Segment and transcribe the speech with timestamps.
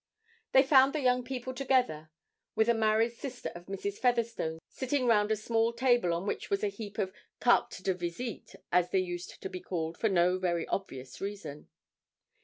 [0.53, 1.53] They found the young people,
[2.55, 3.99] with a married sister of Mrs.
[3.99, 8.55] Featherstone, sitting round a small table on which was a heap of cartes de visite,
[8.71, 11.67] as they used to be called for no very obvious reason.